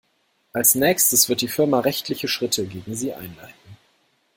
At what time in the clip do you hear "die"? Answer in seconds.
1.41-1.47